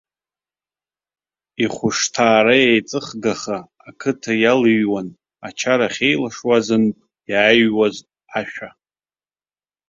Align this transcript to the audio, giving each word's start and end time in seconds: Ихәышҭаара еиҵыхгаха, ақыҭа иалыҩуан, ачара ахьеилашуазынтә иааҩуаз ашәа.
Ихәышҭаара 1.63 2.55
еиҵыхгаха, 2.69 3.59
ақыҭа 3.87 4.33
иалыҩуан, 4.37 5.07
ачара 5.47 5.87
ахьеилашуазынтә 5.89 7.01
иааҩуаз 7.31 7.95
ашәа. 8.39 8.69